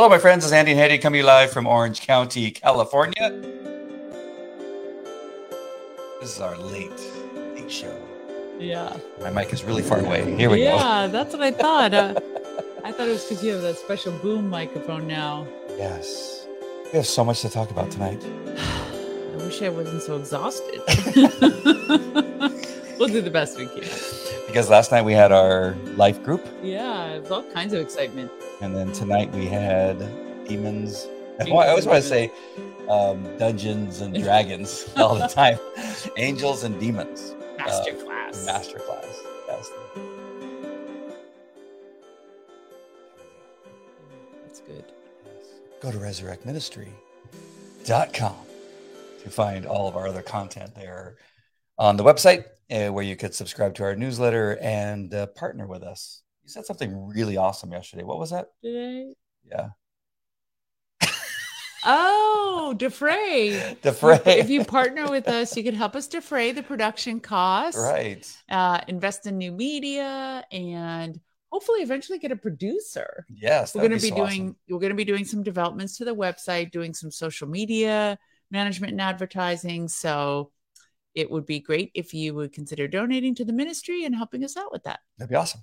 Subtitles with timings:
[0.00, 0.44] Hello, my friends.
[0.44, 3.38] It's Andy and Hetty coming live from Orange County, California.
[6.22, 6.90] This is our late,
[7.54, 7.94] late show.
[8.58, 8.96] Yeah.
[9.20, 10.34] My mic is really far away.
[10.38, 11.12] Here we yeah, go.
[11.12, 11.92] that's what I thought.
[11.92, 12.14] Uh,
[12.82, 15.46] I thought it was because you have that special boom microphone now.
[15.76, 16.46] Yes.
[16.84, 18.24] We have so much to talk about tonight.
[18.56, 20.80] I wish I wasn't so exhausted.
[23.00, 23.80] we'll do the best we can.
[24.46, 26.46] Because last night we had our life group.
[26.62, 28.30] Yeah, it was all kinds of excitement.
[28.60, 29.98] And then tonight we had
[30.46, 31.08] demons.
[31.40, 32.30] I always want to say
[32.88, 35.58] um, Dungeons and Dragons all the time.
[36.18, 37.34] Angels and demons.
[37.56, 38.44] Master uh, class.
[38.46, 39.06] Master class.
[44.44, 44.84] That's good.
[45.80, 48.36] Go to resurrectministry.com
[49.22, 51.16] to find all of our other content there
[51.80, 55.82] on the website uh, where you could subscribe to our newsletter and uh, partner with
[55.82, 56.22] us.
[56.44, 58.04] You said something really awesome yesterday.
[58.04, 58.48] What was that?
[58.62, 59.14] Today?
[59.44, 59.70] Yeah.
[61.82, 63.78] Oh, defray.
[63.80, 64.20] defray.
[64.26, 67.80] If you partner with us, you can help us defray the production costs.
[67.80, 68.30] Right.
[68.50, 71.18] Uh, invest in new media and
[71.50, 73.24] hopefully eventually get a producer.
[73.30, 73.74] Yes.
[73.74, 74.56] We're going to be, be so doing awesome.
[74.68, 78.18] we're going to be doing some developments to the website, doing some social media
[78.50, 79.88] management and advertising.
[79.88, 80.50] So
[81.14, 84.56] it would be great if you would consider donating to the ministry and helping us
[84.56, 85.00] out with that.
[85.18, 85.62] That'd be awesome.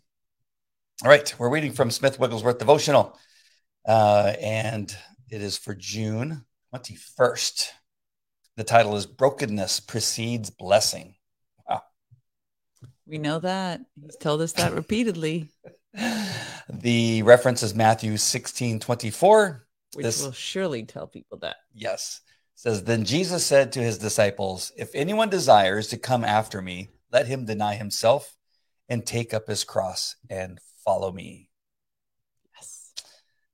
[1.04, 1.34] All right.
[1.38, 3.18] We're reading from Smith Wigglesworth Devotional.
[3.88, 4.96] Uh, and
[5.30, 7.70] it is for June 21st.
[8.58, 11.16] The title is Brokenness Precedes Blessing.
[11.70, 11.84] Wow.
[13.06, 13.82] We know that.
[14.02, 15.50] He's told us that repeatedly.
[16.70, 19.68] the reference is Matthew 16 24.
[19.94, 21.58] Which this, will surely tell people that.
[21.74, 22.22] Yes.
[22.58, 27.28] Says, Then Jesus said to his disciples, If anyone desires to come after me, let
[27.28, 28.36] him deny himself
[28.90, 31.52] and take up his cross and follow me.
[32.56, 32.94] yes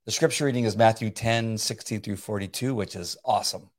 [0.05, 3.71] The scripture reading is Matthew 10, 16 through 42, which is awesome.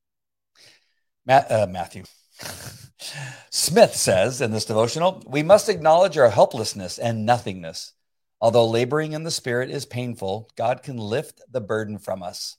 [1.24, 2.04] Matt, uh, Matthew.
[3.48, 7.94] Smith says in this devotional, we must acknowledge our helplessness and nothingness.
[8.42, 12.58] Although laboring in the spirit is painful, God can lift the burden from us.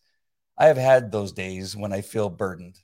[0.57, 2.79] I have had those days when I feel burdened.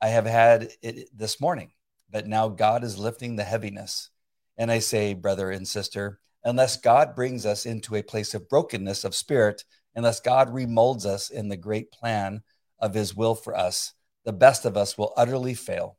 [0.00, 1.72] I have had it this morning,
[2.10, 4.10] but now God is lifting the heaviness.
[4.58, 9.04] And I say, brother and sister, unless God brings us into a place of brokenness
[9.04, 9.64] of spirit,
[9.94, 12.42] unless God remolds us in the great plan
[12.80, 15.96] of his will for us, the best of us will utterly fail.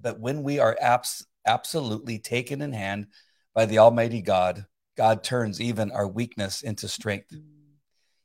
[0.00, 3.06] But when we are abs- absolutely taken in hand
[3.54, 7.34] by the Almighty God, God turns even our weakness into strength.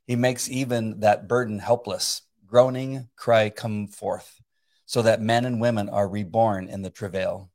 [0.05, 2.21] He makes even that burden helpless.
[2.45, 4.41] Groaning cry come forth,
[4.85, 7.49] so that men and women are reborn in the travail.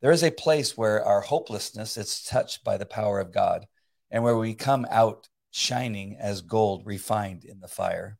[0.00, 3.66] There is a place where our hopelessness is touched by the power of God,
[4.10, 8.18] and where we come out shining as gold refined in the fire.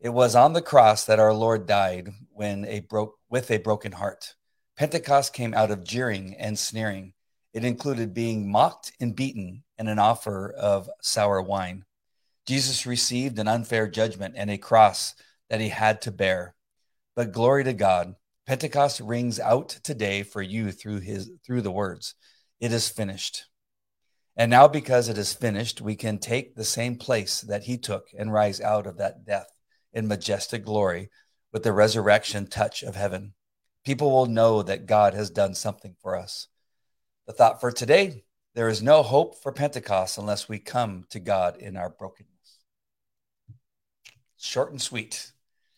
[0.00, 2.86] It was on the cross that our Lord died when a
[3.30, 4.34] with a broken heart.
[4.76, 7.14] Pentecost came out of jeering and sneering.
[7.52, 11.84] It included being mocked and beaten and an offer of sour wine.
[12.46, 15.14] Jesus received an unfair judgment and a cross
[15.48, 16.54] that he had to bear.
[17.16, 18.16] But glory to God,
[18.46, 22.14] Pentecost rings out today for you through his through the words,
[22.60, 23.44] it is finished.
[24.36, 28.08] And now, because it is finished, we can take the same place that he took
[28.18, 29.46] and rise out of that death
[29.92, 31.08] in majestic glory
[31.52, 33.34] with the resurrection touch of heaven.
[33.84, 36.48] People will know that God has done something for us.
[37.26, 38.24] The thought for today
[38.54, 42.33] there is no hope for Pentecost unless we come to God in our brokenness.
[44.38, 45.32] Short and sweet.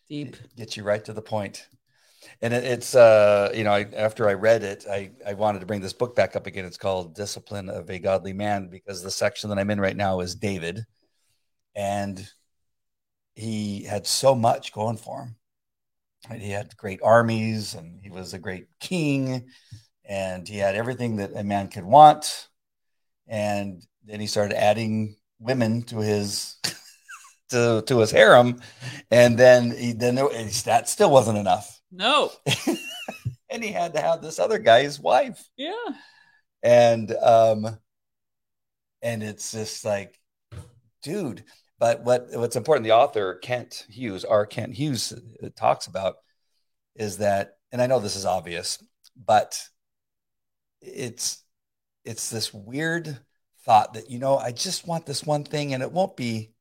[0.09, 0.35] Deep.
[0.55, 1.67] Get you right to the point.
[2.41, 5.65] and it, it's uh you know I, after i read it I, I wanted to
[5.65, 9.11] bring this book back up again it's called discipline of a godly man because the
[9.11, 10.85] section that i'm in right now is david
[11.75, 12.27] and
[13.35, 15.35] he had so much going for him
[16.29, 16.41] right?
[16.41, 19.47] he had great armies and he was a great king
[20.05, 22.47] and he had everything that a man could want
[23.27, 26.57] and then he started adding women to his
[27.49, 28.59] to, to his harem
[29.11, 30.29] and then he then there,
[30.65, 32.31] that still wasn't enough no.
[33.49, 35.47] and he had to have this other guy's wife.
[35.57, 35.71] Yeah.
[36.63, 37.77] And um
[39.01, 40.19] and it's just like
[41.01, 41.43] dude,
[41.79, 46.15] but what what's important the author Kent Hughes, R Kent Hughes uh, talks about
[46.95, 48.83] is that and I know this is obvious,
[49.15, 49.61] but
[50.81, 51.43] it's
[52.03, 53.19] it's this weird
[53.65, 56.51] thought that you know I just want this one thing and it won't be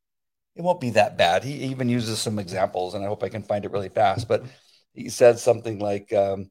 [0.57, 1.45] it won't be that bad.
[1.45, 4.45] He even uses some examples and I hope I can find it really fast, but
[4.95, 6.51] he said something like, um,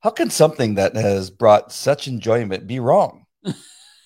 [0.00, 3.24] "How can something that has brought such enjoyment be wrong?"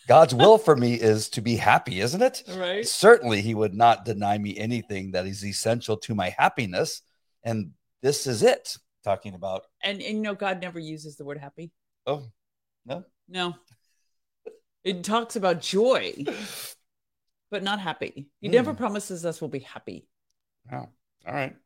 [0.08, 2.42] God's will for me is to be happy, isn't it?
[2.56, 2.86] Right.
[2.86, 7.02] Certainly, He would not deny me anything that is essential to my happiness.
[7.44, 9.64] And this is it, talking about.
[9.84, 11.70] And, and you know, God never uses the word happy.
[12.06, 12.24] Oh,
[12.86, 13.04] no.
[13.28, 13.54] No.
[14.82, 16.14] It talks about joy,
[17.50, 18.28] but not happy.
[18.40, 18.52] He Mm.
[18.52, 20.06] never promises us we'll be happy.
[20.72, 20.76] Oh,
[21.26, 21.56] all right.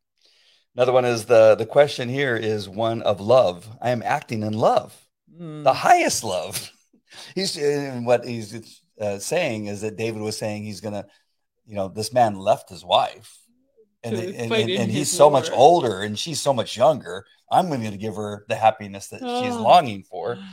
[0.75, 3.69] Another one is the the question here is one of love.
[3.81, 4.97] I am acting in love,
[5.39, 5.65] Mm.
[5.65, 6.71] the highest love.
[7.35, 11.05] He's and what he's uh, saying is that David was saying he's gonna,
[11.67, 13.39] you know, this man left his wife,
[14.03, 17.27] and and, and, and he's so much older, and she's so much younger.
[17.51, 19.63] I'm going to give her the happiness that she's Oh.
[19.63, 20.39] longing for.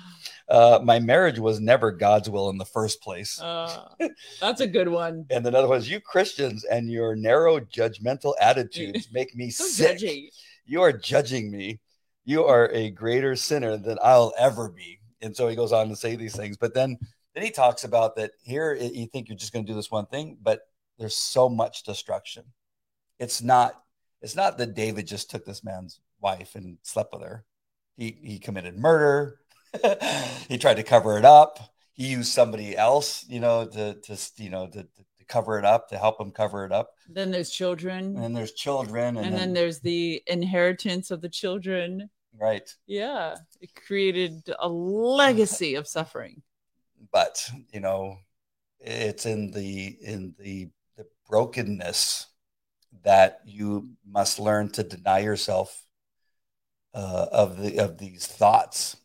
[0.49, 3.39] Uh, my marriage was never God's will in the first place.
[3.39, 3.89] Uh,
[4.41, 5.25] that's a good one.
[5.29, 9.99] And another one is you Christians and your narrow judgmental attitudes make me So sick.
[9.99, 10.29] judgy.
[10.65, 11.79] You are judging me.
[12.25, 14.99] You are a greater sinner than I'll ever be.
[15.21, 16.57] And so he goes on to say these things.
[16.57, 16.97] But then,
[17.35, 20.05] then he talks about that here you think you're just going to do this one
[20.07, 20.61] thing, but
[20.97, 22.43] there's so much destruction.
[23.19, 23.73] It's not
[24.21, 27.45] it's not that David just took this man's wife and slept with her.
[27.97, 29.38] He he committed murder.
[30.47, 31.59] he tried to cover it up.
[31.93, 35.89] He used somebody else, you know, to to you know to, to cover it up,
[35.89, 36.91] to help him cover it up.
[37.09, 38.15] Then there's children.
[38.15, 42.09] And then there's children, and, and then there's the inheritance of the children.
[42.39, 42.73] right.
[42.87, 43.35] Yeah.
[43.59, 46.41] It created a legacy of suffering.
[47.11, 48.17] but you know
[48.79, 52.27] it's in the in the the brokenness
[53.03, 55.85] that you must learn to deny yourself
[56.93, 58.97] uh, of the of these thoughts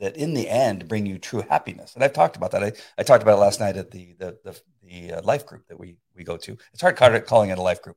[0.00, 1.94] that in the end bring you true happiness.
[1.94, 2.62] And i've talked about that.
[2.62, 5.66] I, I talked about it last night at the the the, the uh, life group
[5.68, 6.56] that we we go to.
[6.72, 7.96] It's hard calling it a life group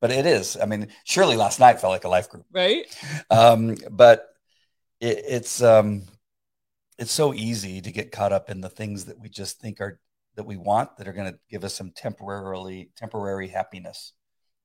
[0.00, 0.56] but it is.
[0.60, 2.44] I mean surely last night felt like a life group.
[2.52, 2.84] Right?
[3.30, 4.28] um, but
[5.00, 6.02] it, it's um,
[6.98, 9.98] it's so easy to get caught up in the things that we just think are
[10.36, 14.12] that we want that are going to give us some temporarily temporary happiness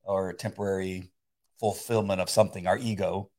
[0.04, 1.12] or temporary
[1.60, 3.30] fulfillment of something our ego.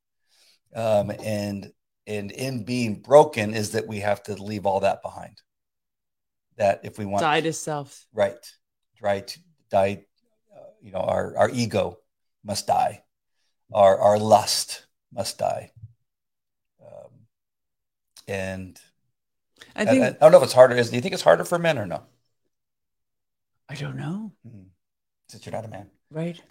[0.75, 1.73] Um, and
[2.11, 5.41] and in being broken is that we have to leave all that behind
[6.57, 8.07] that if we want Die to self.
[8.13, 8.45] right
[9.01, 9.39] right
[9.71, 10.05] die
[10.55, 11.97] uh, you know our our ego
[12.45, 13.03] must die
[13.73, 15.71] our our lust must die
[16.85, 17.13] um,
[18.27, 18.81] and
[19.77, 21.45] I think I, I don't know if it's harder is do you think it's harder
[21.45, 22.03] for men or no
[23.69, 24.33] I don't know.
[24.45, 24.65] Hmm.
[25.29, 26.41] since you're not a man Right.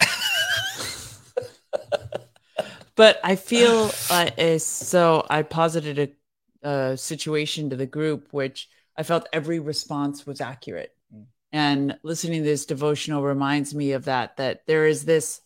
[3.00, 6.14] but I feel uh, is so I posited
[6.62, 10.94] a, a situation to the group which I felt every response was accurate.
[11.10, 11.24] Mm.
[11.50, 15.40] And listening to this devotional reminds me of that that there is this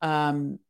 [0.00, 0.60] um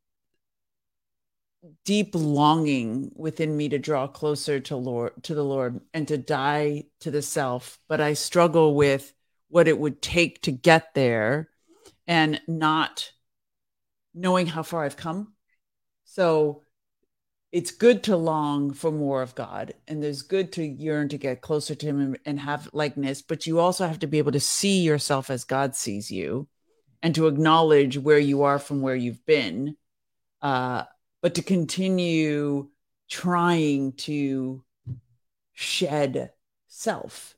[1.85, 6.85] deep longing within me to draw closer to Lord to the Lord and to die
[7.01, 9.13] to the self, but I struggle with
[9.49, 11.51] what it would take to get there
[12.07, 13.11] and not
[14.15, 15.33] knowing how far I've come.
[16.13, 16.63] So
[17.53, 21.39] it's good to long for more of God and there's good to yearn to get
[21.39, 24.81] closer to him and, have likeness, but you also have to be able to see
[24.81, 26.49] yourself as God sees you
[27.01, 29.77] and to acknowledge where you are from where you've been.
[30.41, 30.83] Uh,
[31.21, 32.67] but to continue
[33.09, 34.65] trying to
[35.53, 36.31] shed
[36.67, 37.37] self.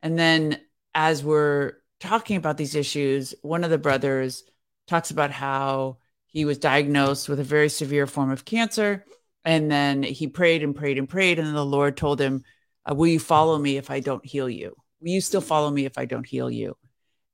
[0.00, 0.60] And then
[0.94, 4.44] as we're talking about these issues, one of the brothers
[4.86, 5.96] talks about how
[6.32, 9.04] he was diagnosed with a very severe form of cancer.
[9.44, 11.38] And then he prayed and prayed and prayed.
[11.38, 12.44] And the Lord told him,
[12.90, 14.74] uh, Will you follow me if I don't heal you?
[15.00, 16.76] Will you still follow me if I don't heal you?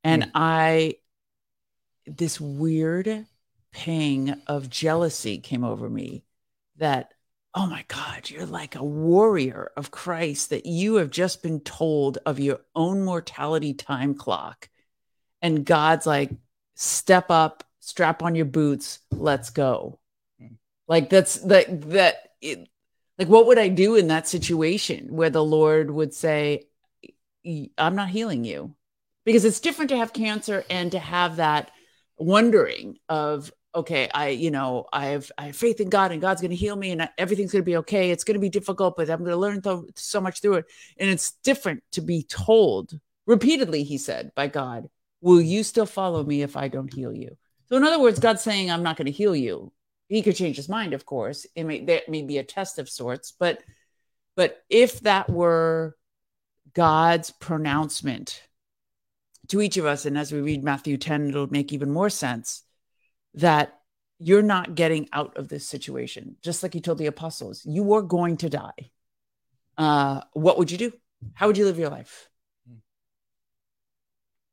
[0.03, 0.95] And I,
[2.07, 3.27] this weird
[3.73, 6.25] pang of jealousy came over me
[6.77, 7.13] that,
[7.55, 12.19] oh my God, you're like a warrior of Christ, that you have just been told
[12.25, 14.69] of your own mortality time clock.
[15.43, 16.31] And God's like,
[16.75, 19.99] step up, strap on your boots, let's go.
[20.39, 20.55] Hmm.
[20.87, 22.69] Like that's that that it,
[23.19, 26.65] like what would I do in that situation where the Lord would say,
[27.79, 28.75] I'm not healing you?
[29.25, 31.71] Because it's different to have cancer and to have that
[32.19, 36.41] wondering of okay i you know i have i have faith in god and god's
[36.41, 38.97] going to heal me and everything's going to be okay it's going to be difficult
[38.97, 40.65] but i'm going to learn th- so much through it
[40.99, 44.89] and it's different to be told repeatedly he said by god
[45.21, 47.37] will you still follow me if i don't heal you
[47.69, 49.73] so in other words god's saying i'm not going to heal you.
[50.09, 51.47] He could change his mind of course.
[51.55, 53.63] It may that may be a test of sorts but
[54.37, 55.97] but if that were
[56.75, 58.43] god's pronouncement
[59.49, 62.63] to each of us and as we read matthew 10 it'll make even more sense
[63.35, 63.79] that
[64.19, 66.37] you're not getting out of this situation.
[66.43, 68.91] Just like he told the apostles you are going to die.
[69.77, 70.93] Uh, what would you do?
[71.35, 72.29] How would you live your life?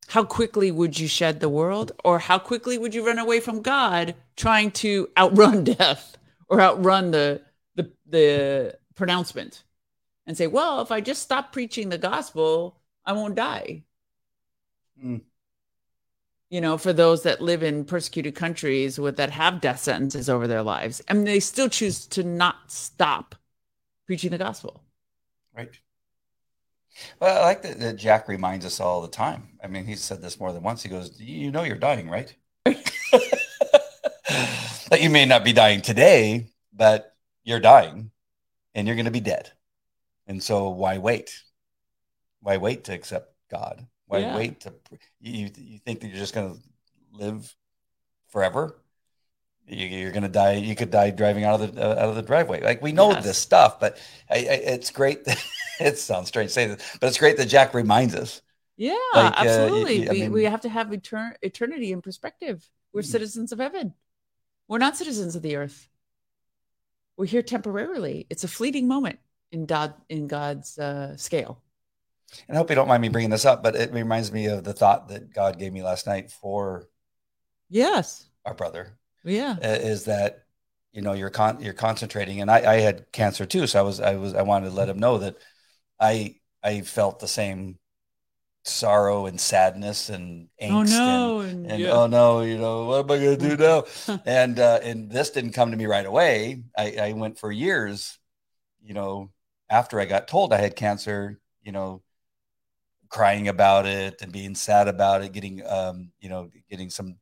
[0.08, 3.62] How quickly would you shed the world, or how quickly would you run away from
[3.62, 7.42] God trying to outrun death or outrun the
[7.76, 9.64] the, the pronouncement
[10.28, 13.84] and say, "Well, if I just stop preaching the gospel, I won't die."
[15.04, 15.22] Mm.
[16.50, 20.48] You know, for those that live in persecuted countries with that have death sentences over
[20.48, 23.36] their lives, and they still choose to not stop
[24.06, 24.82] preaching the gospel.
[25.56, 25.80] Right.
[27.20, 29.50] Well, I like that, that Jack reminds us all the time.
[29.64, 30.84] I mean, he said this more than once.
[30.84, 32.34] He goes, "You know, you're dying, right?"
[32.66, 32.82] that
[35.02, 38.12] you may not be dying today, but you're dying,
[38.74, 39.52] and you're going to be dead.
[40.28, 41.42] And so, why wait?
[42.42, 43.86] Why wait to accept God?
[44.08, 44.36] Why Yeah.
[44.36, 44.74] wait to?
[45.20, 46.62] You you think that you're just going to
[47.12, 47.54] live
[48.30, 48.80] forever?
[49.68, 50.54] You, you're going to die.
[50.54, 52.62] You could die driving out of the uh, out of the driveway.
[52.62, 53.24] Like we know Yes.
[53.24, 53.98] this stuff, but
[54.30, 54.40] I, I,
[54.76, 55.26] it's great.
[55.26, 55.44] That,
[55.80, 58.42] it sounds strange to say this, but it's great that Jack reminds us.
[58.78, 60.10] Yeah, Like, uh, absolutely.
[60.10, 62.68] I we, we have to have etern- eternity in perspective.
[62.94, 63.94] We're citizens of heaven.
[64.68, 65.88] We're not citizens of the earth.
[67.18, 68.28] We're here temporarily.
[68.30, 69.20] It's a fleeting moment
[69.52, 71.62] in God in God's uh, scale.
[72.50, 74.64] And I hope you don't mind me bringing this up, but it reminds me of
[74.64, 76.88] the thought that God gave me last night for
[77.70, 78.26] Yes.
[78.46, 78.98] our brother.
[79.24, 79.56] Yeah.
[79.64, 80.44] uh, is that
[80.92, 84.00] you know you're con- you're concentrating and I, I had cancer too so i was
[84.00, 85.36] i was i wanted to let him know that
[86.00, 87.78] i i felt the same
[88.64, 91.40] sorrow and sadness and angst Oh and, no.
[91.42, 91.92] And, and yeah.
[91.92, 93.84] oh no you know what am i going to do now?
[94.26, 96.64] And uh and this didn't come to me right away.
[96.78, 98.18] I i went for years
[98.84, 99.32] you know
[99.70, 102.02] after i got told i had cancer you know
[103.10, 107.18] crying about it and being sad about it getting um you know getting some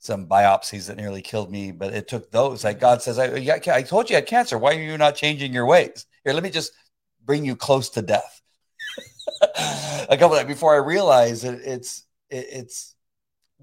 [0.00, 1.70] some biopsies that nearly killed me.
[1.72, 2.64] But it took those.
[2.64, 4.58] Like god says i i told you you had cancer.
[4.58, 6.06] Why are you not changing your ways?
[6.24, 6.72] Here let me just
[7.24, 8.40] bring you close to death
[10.08, 12.94] a couple of before i realized it, it's it, it's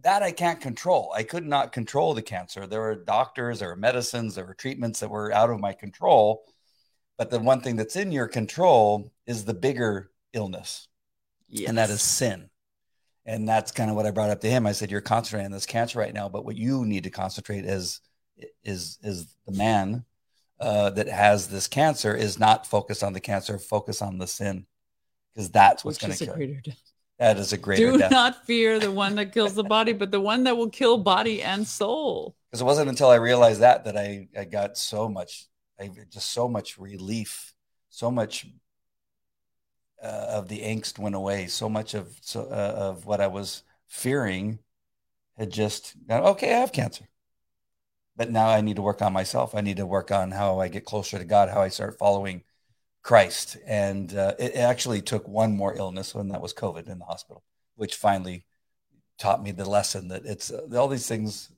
[0.03, 1.11] that I can't control.
[1.15, 2.67] I could not control the cancer.
[2.67, 6.43] There were doctors, there were medicines, there were treatments that were out of my control.
[7.17, 10.87] But the one thing that's in your control is the bigger illness,
[11.67, 12.49] and that is sin.
[13.25, 14.67] And that's kind of what I brought up to him.
[14.67, 17.65] I said, "You're concentrating on this cancer right now, but what you need to concentrate
[17.65, 18.01] is
[18.63, 20.05] is is the man
[20.59, 24.65] uh, that has this cancer is not focused on the cancer, focus on the sin,
[25.33, 26.35] because that's what's going to kill.
[26.35, 26.81] greater death.
[27.19, 28.11] That is a greater Do death.
[28.11, 31.41] not fear the one that kills the body, but the one that will kill body
[31.41, 32.35] and soul.
[32.49, 35.47] because it wasn't until I realized that that I I got so much
[35.79, 37.53] I just so much relief,
[37.89, 38.47] so much
[40.01, 43.63] uh, of the angst went away, so much of so uh, of what I was
[43.87, 44.59] fearing
[45.37, 47.05] had just gone, okay, I have cancer.
[48.17, 49.53] But now I need to work on myself.
[49.53, 52.43] I need to work on how I get closer to God, how I start following
[53.03, 53.57] Christ.
[53.65, 57.43] And uh, it actually took one more illness, and that was COVID in the hospital,
[57.75, 58.43] which finally
[59.19, 61.51] taught me the lesson that it's uh, all these things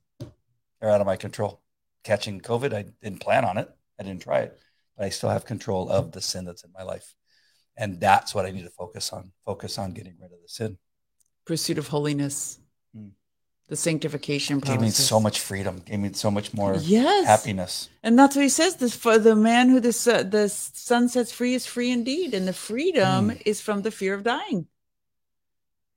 [0.82, 1.62] are out of my control.
[2.04, 3.70] Catching COVID, I didn't plan on it.
[4.00, 4.60] I didn't try it,
[4.98, 7.16] but I still have control of the sin that's in my life.
[7.78, 9.32] And that's what I need to focus on.
[9.46, 10.78] Focus on getting rid of the sin.
[11.46, 12.59] Pursuit of holiness.
[13.70, 14.78] The sanctification process.
[14.78, 15.84] Gave me so much freedom.
[15.86, 17.28] Gave me so much more yes.
[17.28, 17.90] happiness.
[18.02, 18.76] And that's what he says.
[18.78, 22.48] This for the man who the su- the Son sets free is free indeed, and
[22.48, 23.42] the freedom Mm.
[23.46, 24.66] is from the fear of dying.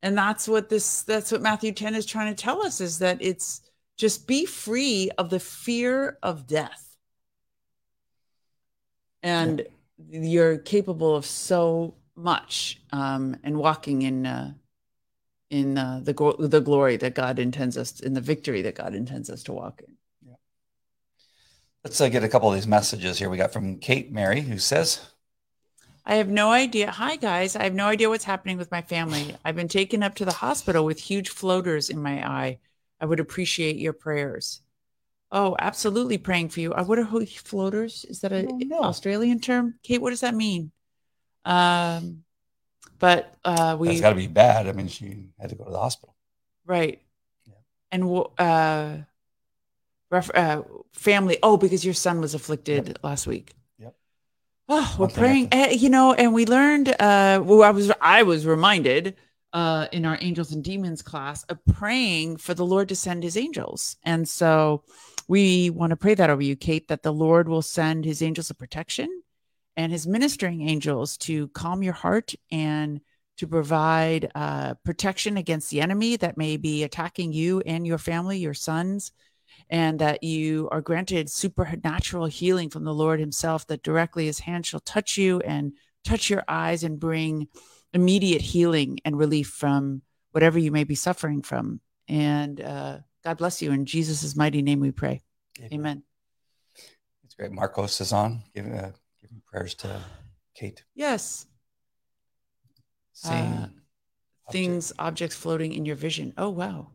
[0.02, 1.02] And that's what this.
[1.02, 3.62] That's what Matthew ten is trying to tell us: is that it's
[3.96, 6.96] just be free of the fear of death,
[9.22, 9.62] and
[10.10, 14.52] you're capable of so much, um, and walking in uh,
[15.52, 18.94] in uh, the glo- the glory that God intends us in the victory that God
[18.94, 19.94] intends us to walk in.
[20.26, 20.36] Yeah.
[21.84, 23.28] Let's uh, get a couple of these messages here.
[23.28, 25.00] We got from Kate Mary, who says,
[26.06, 26.90] I have no idea.
[26.90, 27.54] Hi, guys.
[27.54, 29.36] I have no idea what's happening with my family.
[29.44, 32.58] I've been taken up to the hospital with huge floaters in my eye.
[32.98, 34.62] I would appreciate your prayers.
[35.30, 36.72] Oh, absolutely praying for you.
[36.72, 38.06] Uh, What are floaters?
[38.08, 38.72] Is that an.
[38.72, 39.74] Australian term?
[39.82, 40.72] Kate, what does that mean?
[41.44, 42.24] Um,
[43.02, 44.68] but uh, we That's got to be bad.
[44.68, 46.14] I mean, she had to go to the hospital.
[46.64, 47.02] Right.
[47.44, 47.54] Yeah.
[47.90, 48.04] And
[48.38, 48.98] uh,
[50.08, 51.36] ref- uh, family.
[51.42, 53.54] Oh, because your son was afflicted last week.
[53.78, 53.96] Yep.
[54.68, 55.48] Oh, we're One praying.
[55.52, 56.90] after- eh, you know, and we learned.
[56.90, 59.16] Uh, well, I was I was reminded
[59.52, 63.36] uh, in our angels and demons class of praying for the Lord to send His
[63.36, 64.84] angels, and so
[65.26, 68.48] we want to pray that over you, Kate, that the Lord will send His angels
[68.48, 69.21] of protection
[69.76, 73.00] and His ministering angels to calm your heart and
[73.38, 78.38] to provide uh, protection against the enemy that may be attacking you and your family,
[78.38, 79.12] your sons,
[79.70, 84.66] and that you are granted supernatural healing from the Lord Himself, that directly His hand
[84.66, 85.72] shall touch you and
[86.04, 87.48] touch your eyes and bring
[87.92, 90.02] immediate healing and relief from
[90.32, 91.80] whatever you may be suffering from.
[92.08, 93.72] And uh, God bless you.
[93.72, 95.22] In Jesus' mighty name we pray.
[95.58, 95.72] Amen.
[95.72, 96.02] Amen.
[97.24, 97.52] It's great.
[97.52, 98.42] Marcos is on.
[98.54, 99.01] Giving, uh, giving
[99.46, 100.00] prayers to
[100.54, 100.84] Kate.
[100.94, 101.46] Yes.
[103.12, 103.68] Seeing uh,
[104.50, 106.32] things, objects floating in your vision.
[106.36, 106.88] Oh, wow.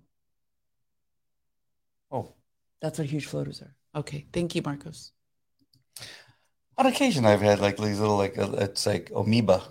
[2.12, 2.34] Oh.
[2.82, 3.76] That's what huge floaters are.
[3.96, 4.26] Okay.
[4.34, 5.12] Thank you, Marcos.
[6.78, 9.64] On occasion, I've had like these little, like, uh, it's like amoeba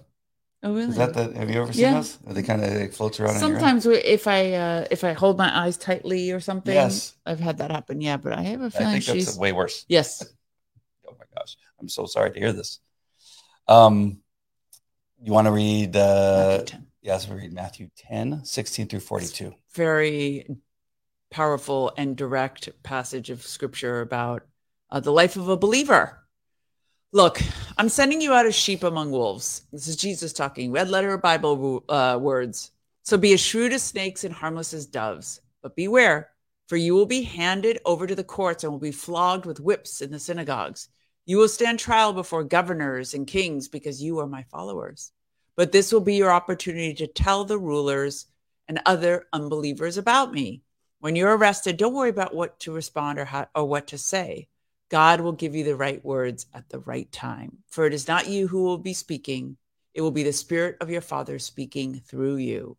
[0.66, 0.88] Oh, really?
[0.88, 1.32] Is that the?
[1.38, 1.94] Have you ever seen yeah.
[1.94, 2.16] those?
[2.16, 3.38] They kind of like floats around.
[3.38, 7.58] Sometimes if I uh, if I hold my eyes tightly or something, yes, I've had
[7.58, 8.00] that happen.
[8.00, 9.84] Yeah, but I have a feeling I think she's that's way worse.
[9.88, 10.24] Yes.
[11.06, 12.80] oh my gosh, I'm so sorry to hear this.
[13.68, 14.20] Um,
[15.22, 15.96] you want to read?
[15.96, 16.64] Uh,
[17.02, 19.54] yes, we read Matthew 10, 16 through 42.
[19.74, 20.46] Very
[21.30, 24.42] powerful and direct passage of scripture about
[24.90, 26.22] uh, the life of a believer.
[27.12, 27.40] Look,
[27.78, 29.62] I'm sending you out as sheep among wolves.
[29.72, 32.72] This is Jesus talking, red letter Bible uh, words.
[33.02, 35.40] So be as shrewd as snakes and harmless as doves.
[35.62, 36.30] But beware,
[36.68, 40.00] for you will be handed over to the courts and will be flogged with whips
[40.00, 40.88] in the synagogues.
[41.26, 45.10] You will stand trial before governors and kings because you are my followers.
[45.56, 48.26] But this will be your opportunity to tell the rulers
[48.68, 50.62] and other unbelievers about me.
[51.00, 54.48] When you're arrested, don't worry about what to respond or, how, or what to say.
[54.88, 57.58] God will give you the right words at the right time.
[57.66, 59.56] For it is not you who will be speaking,
[59.94, 62.76] it will be the Spirit of your Father speaking through you.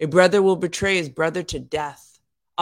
[0.00, 2.11] A brother will betray his brother to death.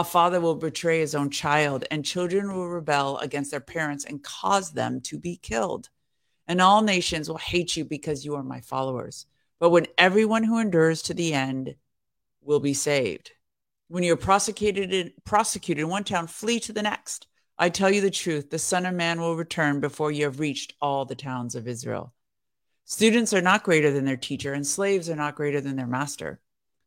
[0.01, 4.25] A father will betray his own child, and children will rebel against their parents and
[4.25, 5.91] cause them to be killed.
[6.49, 9.27] And all nations will hate you because you are my followers.
[9.59, 11.75] But when everyone who endures to the end
[12.41, 13.33] will be saved.
[13.89, 17.27] When you are prosecuted in, prosecuted in one town, flee to the next.
[17.59, 20.73] I tell you the truth, the Son of Man will return before you have reached
[20.81, 22.15] all the towns of Israel.
[22.87, 26.41] Students are not greater than their teacher, and slaves are not greater than their master.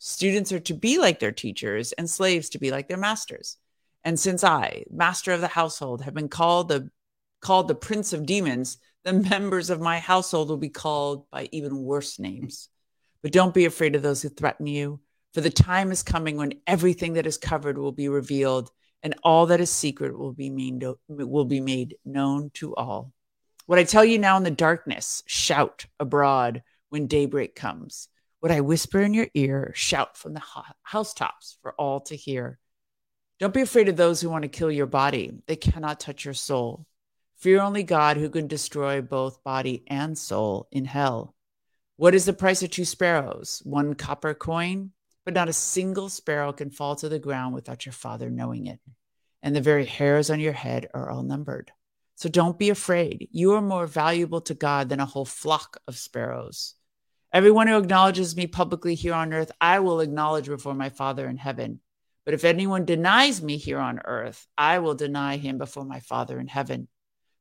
[0.05, 3.55] Students are to be like their teachers, and slaves to be like their masters.
[4.03, 6.89] And since I, master of the household, have been called the
[7.39, 11.83] called the prince of demons, the members of my household will be called by even
[11.83, 12.67] worse names.
[13.21, 14.99] But don't be afraid of those who threaten you,
[15.33, 18.71] for the time is coming when everything that is covered will be revealed
[19.03, 23.13] and all that is secret will be made, will be made known to all.
[23.67, 28.09] What I tell you now in the darkness, shout abroad when daybreak comes.
[28.43, 30.43] What I whisper in your ear, shout from the
[30.81, 32.59] housetops for all to hear.
[33.39, 35.31] Don't be afraid of those who want to kill your body.
[35.47, 36.85] They cannot touch your soul.
[37.37, 41.33] Fear only God who can destroy both body and soul in hell.
[41.95, 43.61] What is the price of two sparrows?
[43.63, 44.91] One copper coin?
[45.23, 48.81] but not a single sparrow can fall to the ground without your father knowing it.
[49.41, 51.71] And the very hairs on your head are all numbered.
[52.15, 53.29] So don't be afraid.
[53.31, 56.75] You are more valuable to God than a whole flock of sparrows.
[57.33, 61.37] Everyone who acknowledges me publicly here on earth, I will acknowledge before my Father in
[61.37, 61.79] heaven.
[62.25, 66.39] But if anyone denies me here on earth, I will deny him before my Father
[66.39, 66.87] in heaven.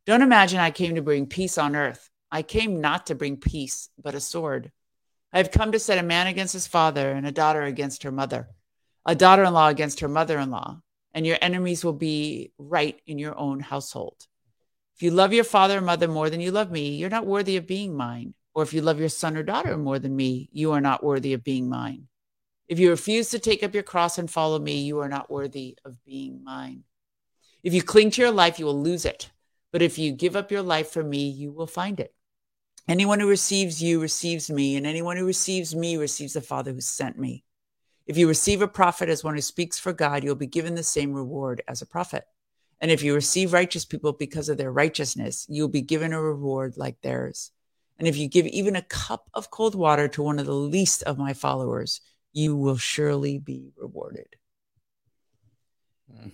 [0.07, 2.09] Don't imagine I came to bring peace on earth.
[2.31, 4.72] I came not to bring peace, but a sword.
[5.31, 8.11] I have come to set a man against his father, and a daughter against her
[8.11, 8.48] mother,
[9.05, 10.81] a daughter in law against her mother in law,
[11.12, 14.16] and your enemies will be right in your own household.
[14.96, 17.59] If you love your father or mother more than you love me, you're not worthy
[17.59, 18.33] of being mine.
[18.54, 21.32] Or if you love your son or daughter more than me, you are not worthy
[21.32, 22.08] of being mine.
[22.68, 25.78] If you refuse to take up your cross and follow me, you are not worthy
[25.84, 26.84] of being mine.
[27.62, 29.30] If you cling to your life, you will lose it.
[29.72, 32.14] But if you give up your life for me, you will find it.
[32.88, 36.80] Anyone who receives you receives me, and anyone who receives me receives the Father who
[36.80, 37.44] sent me.
[38.06, 40.82] If you receive a prophet as one who speaks for God, you'll be given the
[40.82, 42.24] same reward as a prophet.
[42.80, 46.76] And if you receive righteous people because of their righteousness, you'll be given a reward
[46.76, 47.52] like theirs.
[48.02, 51.04] And if you give even a cup of cold water to one of the least
[51.04, 52.00] of my followers,
[52.32, 54.26] you will surely be rewarded.
[56.12, 56.32] Mm.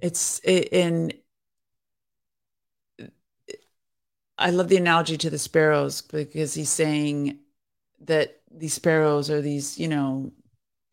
[0.00, 1.14] It's in
[4.38, 7.40] I love the analogy to the sparrows because he's saying
[8.02, 10.30] that these sparrows are these, you know,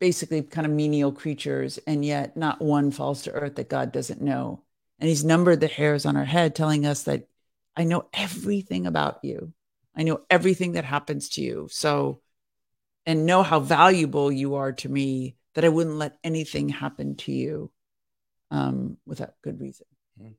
[0.00, 4.20] basically kind of menial creatures, and yet not one falls to earth that God doesn't
[4.20, 4.64] know.
[4.98, 7.28] And he's numbered the hairs on our head, telling us that
[7.76, 9.52] I know everything about you.
[9.96, 11.68] I know everything that happens to you.
[11.70, 12.20] So,
[13.04, 17.32] and know how valuable you are to me that I wouldn't let anything happen to
[17.32, 17.70] you
[18.50, 19.86] um, without good reason.
[20.20, 20.32] Mm-hmm.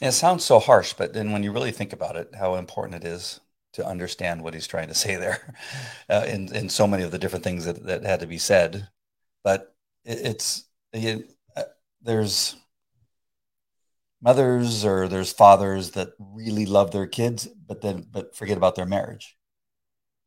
[0.00, 3.08] It sounds so harsh, but then when you really think about it, how important it
[3.08, 3.40] is
[3.72, 5.54] to understand what he's trying to say there
[6.08, 8.88] uh, in, in so many of the different things that, that had to be said.
[9.42, 11.64] But it, it's, it, uh,
[12.02, 12.56] there's,
[14.22, 18.86] mothers or there's fathers that really love their kids, but then but forget about their
[18.86, 19.36] marriage.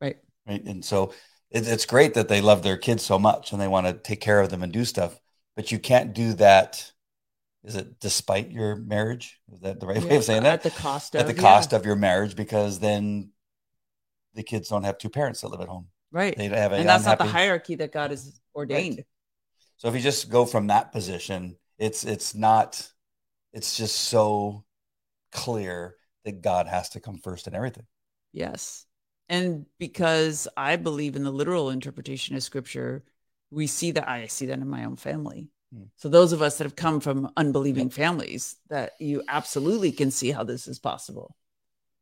[0.00, 0.16] Right.
[0.46, 0.62] Right.
[0.64, 1.12] And so
[1.50, 4.20] it, it's great that they love their kids so much and they want to take
[4.20, 5.18] care of them and do stuff,
[5.56, 6.92] but you can't do that.
[7.64, 9.40] Is it despite your marriage?
[9.52, 10.54] Is that the right way of saying that?
[10.54, 13.30] At the cost of At the yeah, cost of your marriage, because then
[14.34, 15.88] the kids don't have two parents that live at home.
[16.10, 16.36] right.
[16.36, 19.04] They don't have a And that's not the hierarchy that God has ordained.
[19.76, 22.88] So if you just go from that position, it's it's not
[23.54, 24.64] it's just so
[25.32, 27.86] clear that God has to come first in everything.
[28.32, 28.84] Yes.
[29.28, 33.04] And because I believe in the literal interpretation of scripture,
[33.50, 35.48] we see that I see that in my own family.
[35.72, 35.84] Hmm.
[35.96, 40.30] So those of us that have come from unbelieving families, that you absolutely can see
[40.32, 41.34] how this is possible.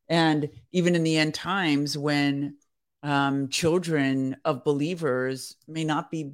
[0.08, 2.56] And even in the end times when
[3.02, 6.32] um, children of believers may not be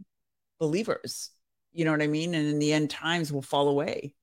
[0.61, 1.31] believers,
[1.73, 2.35] you know what I mean?
[2.35, 4.15] And in the end times will fall away.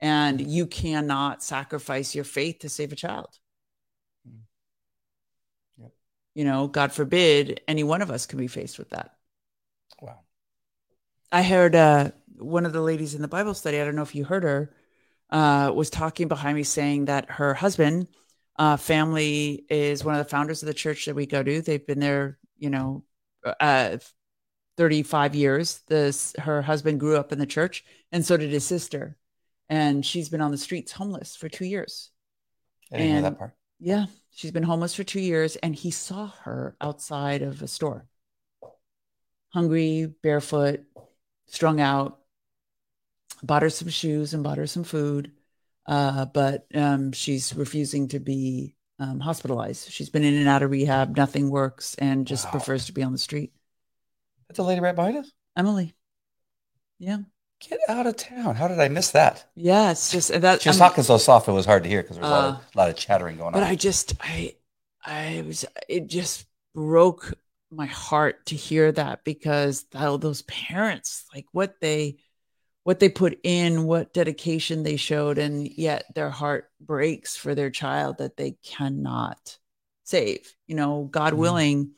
[0.00, 3.38] And you cannot sacrifice your faith to save a child.
[4.26, 4.38] Hmm.
[5.78, 5.92] Yep.
[6.34, 9.12] You know, God forbid any one of us can be faced with that.
[10.00, 10.20] Wow.
[11.32, 14.14] I heard uh, one of the ladies in the Bible study, I don't know if
[14.14, 14.74] you heard her,
[15.30, 18.08] uh, was talking behind me saying that her husband,
[18.58, 21.60] uh, family is one of the founders of the church that we go to.
[21.60, 23.04] They've been there, you know,
[23.60, 23.98] uh,
[24.76, 25.80] 35 years.
[25.88, 29.16] This her husband grew up in the church, and so did his sister.
[29.68, 32.10] And she's been on the streets homeless for two years.
[32.92, 33.56] I didn't And- that part.
[33.78, 38.06] Yeah, she's been homeless for two years, and he saw her outside of a store,
[39.50, 40.84] hungry, barefoot,
[41.46, 42.20] strung out.
[43.42, 45.32] Bought her some shoes and bought her some food,
[45.84, 49.90] uh, but um, she's refusing to be um, hospitalized.
[49.90, 52.52] She's been in and out of rehab, nothing works, and just Wow.
[52.52, 53.52] prefers to be on the street.
[54.48, 55.30] That's the lady right behind us.
[55.54, 55.94] Emily,
[56.98, 57.18] yeah,
[57.60, 58.54] Get out of town.
[58.54, 59.46] How did I miss that?
[59.54, 60.60] yeah, it's just that.
[60.62, 62.34] She was I'm- talking so soft it was hard to hear because there was a,
[62.34, 63.64] lot Uh, of, a lot of chattering going but on.
[63.64, 64.54] But I just I
[65.04, 67.32] I was it just broke
[67.70, 72.18] my heart to hear that because tho- those parents like what they
[72.84, 77.70] what they put in what dedication they showed and yet their heart breaks for their
[77.70, 79.58] child that they cannot
[80.04, 81.38] save you know god Mhm.
[81.38, 81.90] willing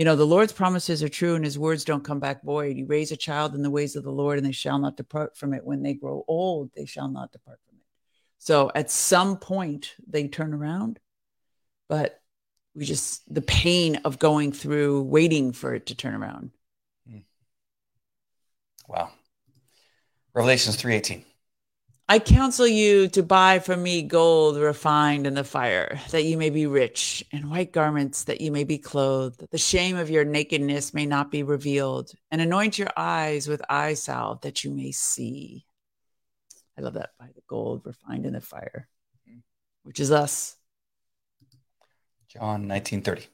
[0.00, 2.78] you know the lord's promises are true and his words don't come back void.
[2.78, 5.36] You raise a child in the ways of the lord and they shall not depart
[5.36, 5.62] from it.
[5.62, 7.84] When they grow old they shall not depart from it.
[8.38, 10.98] So at some point they turn around
[11.86, 12.18] but
[12.74, 16.52] we just the pain of going through waiting for it to turn around.
[17.06, 17.18] Hmm.
[18.88, 19.10] Wow.
[20.32, 21.24] Revelations 3:18.
[22.10, 26.50] I counsel you to buy from me gold refined in the fire, that you may
[26.50, 30.24] be rich, and white garments, that you may be clothed, that the shame of your
[30.24, 34.90] nakedness may not be revealed, and anoint your eyes with eye salve, that you may
[34.90, 35.64] see.
[36.76, 38.88] I love that by the gold refined in the fire,
[39.84, 40.56] which is us.
[42.26, 43.28] John 19:30.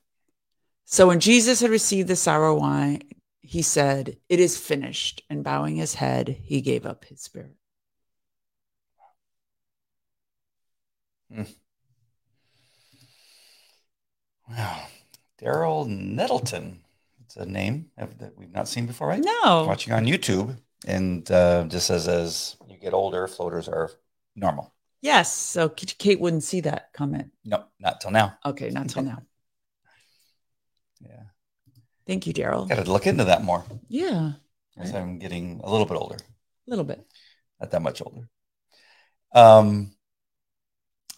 [0.85, 3.05] So when Jesus had received the sour wine,
[3.41, 5.23] he said, It is finished.
[5.31, 7.57] And bowing his head, he gave up his spirit.
[11.31, 11.47] Wow.
[15.43, 16.81] Daryl Nettleton.
[17.25, 19.23] It's a name that we've not seen before, right?
[19.23, 19.65] No.
[19.67, 23.91] Watching on YouTube, and uh, just says as you get older, floaters are
[24.37, 24.73] normal.
[25.03, 25.33] Yes.
[25.35, 27.33] So Kate wouldn't see that comment.
[27.45, 28.39] No, not till now.
[28.45, 29.23] Okay, not till now.
[30.99, 31.25] Yeah,
[32.07, 32.67] Thank you, Daryl.
[32.67, 34.33] got to look into that more Yeah,
[34.79, 36.17] as I'm getting a little bit older.
[36.17, 37.07] a little bit.
[37.61, 38.29] not that much older.
[39.35, 39.93] Um,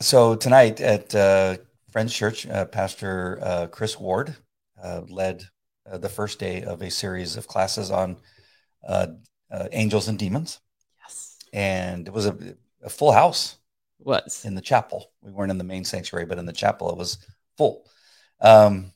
[0.01, 1.57] so tonight at uh,
[1.91, 4.37] Friends Church, uh, Pastor uh, Chris Ward
[4.83, 5.45] uh, led
[5.91, 8.17] uh, the first day of a series of classes on
[8.87, 9.09] uh,
[9.51, 10.61] uh, angels and demons,
[11.03, 11.37] Yes.
[11.53, 12.37] and it was a,
[12.83, 13.57] a full house
[14.01, 14.45] Was.
[14.45, 15.11] in the chapel.
[15.23, 17.19] We weren't in the main sanctuary, but in the chapel it was
[17.57, 17.85] full.
[18.41, 18.93] Um,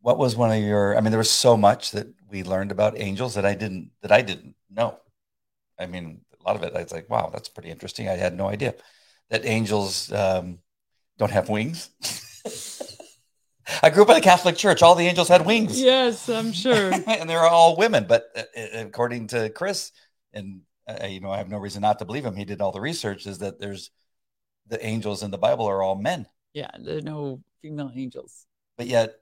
[0.00, 0.96] what was one of your?
[0.96, 4.12] I mean, there was so much that we learned about angels that I didn't that
[4.12, 4.98] I didn't know.
[5.78, 8.08] I mean, a lot of it I was like, wow, that's pretty interesting.
[8.08, 8.74] I had no idea
[9.30, 10.58] that angels um,
[11.18, 11.90] don't have wings.
[13.82, 14.82] I grew up in a Catholic church.
[14.82, 16.92] All the angels had wings Yes, I'm sure.
[17.06, 18.04] and they're all women.
[18.06, 19.90] But uh, uh, according to Chris,
[20.32, 22.36] and uh, you know, I have no reason not to believe him.
[22.36, 23.26] He did all the research.
[23.26, 23.90] Is that there's
[24.66, 28.46] the angels in the Bible are all men, yeah, there are no female angels.
[28.76, 29.14] but yet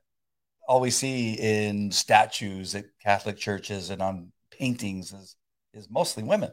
[0.68, 5.36] all we see in statues at Catholic churches and on paintings is
[5.74, 6.52] is mostly women.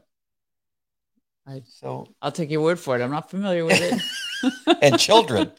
[1.50, 3.02] I- So I'll take your word for it.
[3.02, 4.02] I'm not familiar with it.
[4.82, 5.52] and children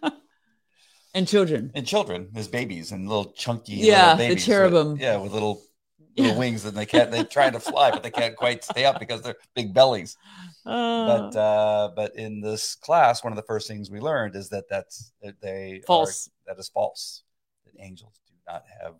[1.14, 1.70] and children.
[1.74, 4.96] and children as babies and little chunky Yeah, little the cherubim.
[4.96, 5.60] yeah with little
[6.16, 8.98] little wings and they can't they're trying to fly but they can't quite stay up
[8.98, 10.16] because they're big bellies
[10.64, 14.48] but Uh, uh but in this class one of the first things we learned is
[14.48, 16.30] that that's that they are- False.
[16.46, 17.22] that is false
[17.66, 18.94] that angels do not have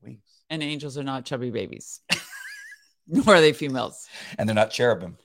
[0.00, 2.02] wings and angels are not chubby babies,
[3.08, 4.06] nor are they females.
[4.38, 5.16] and they're not cherubim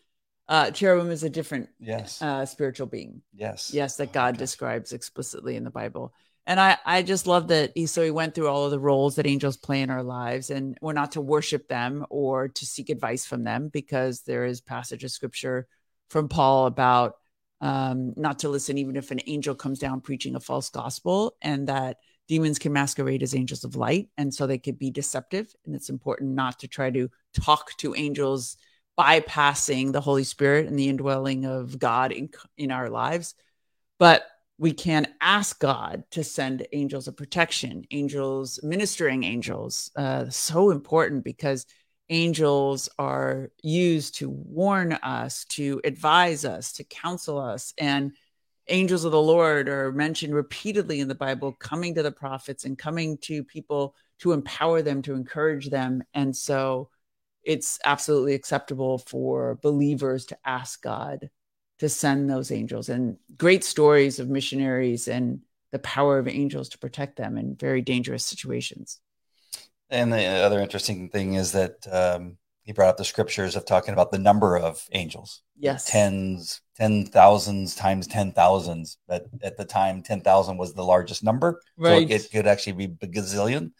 [0.49, 3.21] Uh, cherubim is a different yes uh, spiritual being.
[3.33, 4.39] yes Yes, that Oh, God okay.
[4.39, 6.13] describes explicitly in the Bible.
[6.47, 9.15] And I, I just love that he so he went through all of the roles
[9.15, 12.89] that angels play in our lives, and we're not to worship them or to seek
[12.89, 15.67] advice from them because there is passage of scripture
[16.09, 17.17] from Paul about
[17.61, 21.67] um, not to listen even if an angel comes down preaching a false gospel, and
[21.67, 25.53] that demons can masquerade as angels of light, and so they could be deceptive.
[25.65, 28.57] And it's important not to try to talk to angels
[28.99, 33.35] bypassing the Holy Spirit and the indwelling of God in in our lives
[33.99, 34.23] but
[34.57, 39.91] we can ask God to send angels of protection, angels, ministering angels.
[39.95, 41.65] Uh, so important because
[42.09, 47.73] angels are used to warn us, to advise us, to counsel us.
[47.77, 48.11] And
[48.67, 52.77] angels of the Lord are mentioned repeatedly in the Bible, coming to the prophets and
[52.77, 56.03] coming to people to empower them, to encourage them.
[56.13, 56.89] And so
[57.43, 61.29] it's absolutely acceptable for believers to ask God
[61.79, 66.77] to send those angels and great stories of missionaries and the power of angels to
[66.77, 68.99] protect them in very dangerous situations.
[69.89, 73.93] And the other interesting thing is that um, he brought up the scriptures of talking
[73.93, 75.41] about the number of angels.
[75.57, 75.85] Yes.
[75.85, 78.97] Tens, ten thousands times ten thousands.
[79.07, 81.61] But at the time, ten thousand was the largest number.
[81.77, 82.07] Right.
[82.07, 83.71] So it could actually be a gazillion.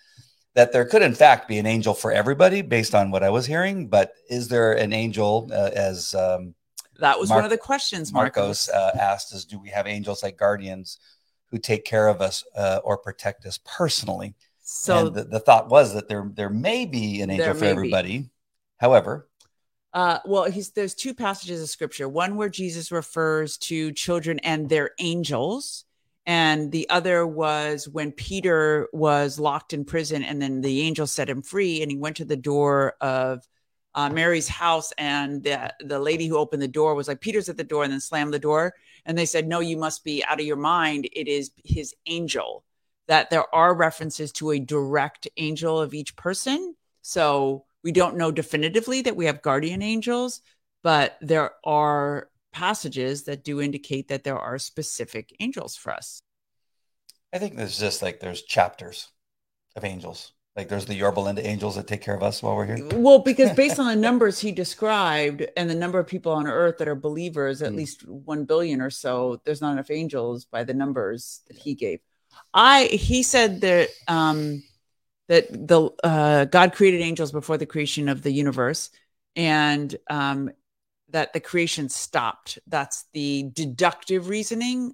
[0.60, 3.46] That there could, in fact, be an angel for everybody, based on what I was
[3.46, 3.88] hearing.
[3.88, 6.54] But is there an angel, uh, as um,
[7.00, 8.68] that was Mar- one of the questions, Marcos.
[8.68, 11.00] Marcos uh, asked, "Is do we have angels like guardians
[11.50, 15.70] who take care of us uh, or protect us personally?" so and the, the thought
[15.70, 17.72] was that there there may be an angel for may be.
[17.72, 18.30] everybody.
[18.80, 19.30] However,
[19.94, 22.10] Uh, well, he's there's two passages of scripture.
[22.10, 25.86] One where Jesus refers to children and their angels,
[26.26, 31.30] and the other was when Peter was locked in prison, and then the angel set
[31.30, 33.48] him free, and he went to the door of
[33.96, 37.58] uh, Mary's house, and the the lady who opened the door was like, "Peter's at
[37.58, 38.74] the door," and then slammed the door,
[39.06, 41.10] and they said, "No, you must be out of your mind.
[41.14, 42.64] It is his angel."
[43.08, 48.32] That there are references to a direct angel of each person, so we don't know
[48.32, 50.42] definitively that we have guardian angels,
[50.84, 52.30] but there are
[52.60, 56.20] passages that do indicate that there are specific angels for us.
[57.34, 59.10] I think there's just like there's chapters
[59.76, 60.34] of angels.
[60.56, 62.82] Like there's the Yorba Linda angels that take care of us while we're here.
[62.96, 66.78] Well, because based on the numbers he described and the number of people on earth
[66.80, 67.78] that are believers, at Hmm.
[67.78, 72.00] least 1 billion or so, there's not enough angels by the numbers that he gave.
[72.54, 74.64] I he said that um
[75.28, 78.90] that the uh God created angels before the creation of the universe
[79.36, 80.52] and um
[81.12, 82.60] that the creation stopped.
[82.68, 84.94] That's the deductive reasoning.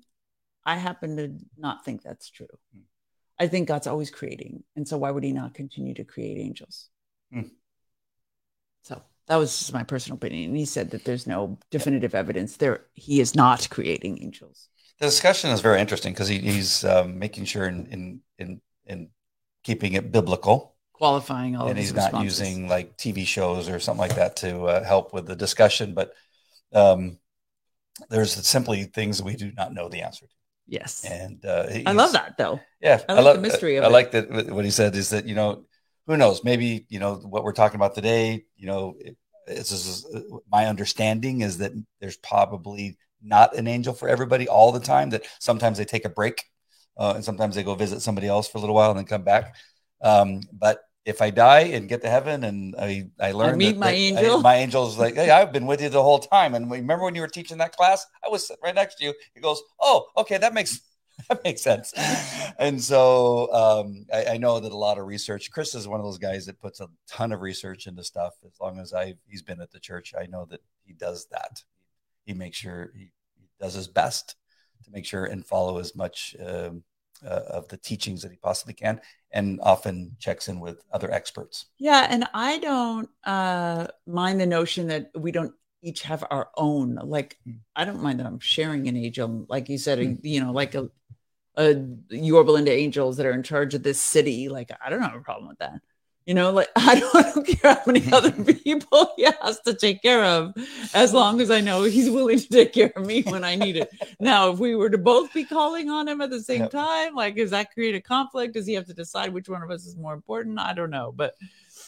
[0.65, 2.47] I happen to not think that's true.
[2.73, 2.82] Hmm.
[3.38, 4.63] I think God's always creating.
[4.75, 6.89] And so why would he not continue to create angels?
[7.32, 7.49] Hmm.
[8.84, 10.49] So that was just my personal opinion.
[10.49, 12.86] And he said that there's no definitive evidence there.
[12.93, 14.69] He is not creating angels.
[14.99, 19.10] The discussion is very interesting because he, he's um, making sure in, in in in
[19.63, 24.15] keeping it biblical, Qualifying all and he's not using like TV shows or something like
[24.15, 25.93] that to uh, help with the discussion.
[25.93, 26.13] But
[26.73, 27.17] um,
[28.10, 30.31] there's simply things we do not know the answer to,
[30.67, 31.05] Yes.
[31.05, 32.60] and uh, I love that though.
[32.81, 33.91] Yeah, I like the love mystery of I it.
[33.91, 34.51] like that.
[34.53, 35.65] What he said is that you know,
[36.08, 36.43] who knows?
[36.43, 38.45] Maybe you know what we're talking about today.
[38.55, 43.93] You know, it, it's just, uh, my understanding is that there's probably not an angel
[43.93, 45.10] for everybody all the time.
[45.12, 46.43] That sometimes they take a break,
[46.97, 49.23] uh, and sometimes they go visit somebody else for a little while and then come
[49.23, 49.55] back.
[50.01, 53.79] Um, but if I die and get to heaven and I I learn meet that-
[53.79, 54.37] my angel?
[54.37, 56.55] I, my angel's like, hey, I've been with you the whole time.
[56.55, 58.05] And remember when you were teaching that class?
[58.25, 59.13] I was sitting right next to you.
[59.33, 60.81] He goes, oh, okay, that makes
[61.29, 61.93] that makes sense.
[62.59, 65.49] And so um, I, I know that a lot of research.
[65.51, 68.33] Chris is one of those guys that puts a ton of research into stuff.
[68.45, 71.63] As long as I he's been at the church, I know that he does that.
[72.25, 74.35] He makes sure he, he does his best
[74.83, 76.83] to make sure and follow as much um,
[77.23, 78.99] uh, of the teachings that he possibly can,
[79.32, 81.65] and often checks in with other experts.
[81.78, 86.95] Yeah, and I don't uh mind the notion that we don't each have our own.
[86.95, 87.60] Like Hmm.
[87.75, 90.13] I don't mind that I'm sharing an angel, like you said, Hmm.
[90.23, 90.89] you know, like a
[91.58, 91.75] a
[92.10, 94.49] Yorba Linda angels that are in charge of this city.
[94.49, 95.82] Like I don't have a problem with that.
[96.25, 99.73] You know, like I don't, I don't care how many other people he has to
[99.73, 100.53] take care of,
[100.93, 103.75] as long as I know he's willing to take care of me when I need
[103.77, 103.89] it.
[104.19, 106.71] now, if we were to both be calling on him at the same Yep.
[106.71, 108.53] time, like, does that create a conflict?
[108.55, 110.57] Does he have to decide which one of us is more important?
[110.59, 111.35] I don't know, but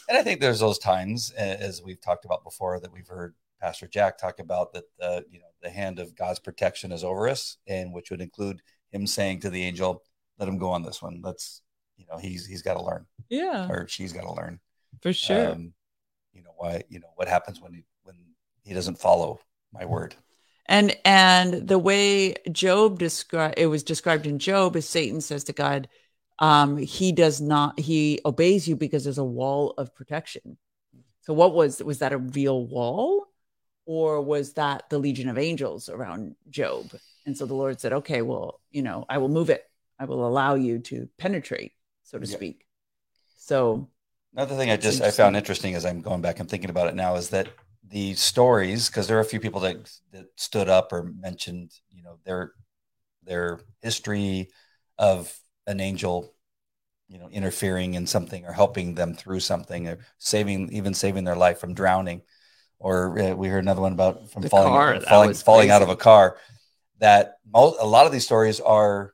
[0.09, 3.87] And I think there's those times, as we've talked about before, that we've heard Pastor
[3.87, 7.57] Jack talk about that uh, you know the hand of God's protection is over us,
[7.65, 10.03] and which would include him saying to the angel,
[10.37, 11.21] "Let him go on this one.
[11.23, 11.63] Let's,
[11.97, 14.59] you know, he's he's got to learn, yeah, or she's got to learn.
[15.01, 15.51] for sure.
[15.51, 15.73] Um,
[16.33, 16.83] you know why?
[16.89, 18.15] You know what happens when he when
[18.63, 19.39] he doesn't follow
[19.73, 20.15] my word.
[20.67, 25.53] and and the way job described it was described in job is satan says to
[25.53, 25.87] god
[26.39, 30.57] um he does not he obeys you because there's a wall of protection
[31.21, 33.25] so what was was that a real wall
[33.85, 36.83] or was that the legion of angels around job
[37.25, 39.63] and so the lord said okay well you know i will move it
[39.99, 41.71] i will allow you to penetrate
[42.07, 42.35] so to Yeah.
[42.35, 42.65] speak.
[43.37, 43.89] So
[44.33, 46.95] Another thing I just I found interesting as I'm going back and thinking about it
[46.95, 47.47] now is that
[47.89, 49.77] the stories because there are a few people that
[50.11, 52.51] that stood up or mentioned you know their
[53.23, 54.49] their history
[54.97, 55.33] of
[55.65, 56.33] an angel
[57.07, 61.35] you know interfering in something or helping them through something or saving even saving their
[61.35, 62.21] life from drowning.
[62.79, 65.89] Or uh, we heard another one about from The falling car, falling falling out of
[65.89, 66.37] a car
[66.99, 69.13] that mo- a lot of these stories are